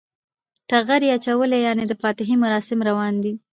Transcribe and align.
ټغر 0.69 1.01
یی 1.05 1.13
اچولی 1.17 1.59
یعنی 1.67 1.83
د 1.87 1.93
فاتحی 2.01 2.35
مراسم 2.43 2.79
روان 2.89 3.13
دی 3.23 3.33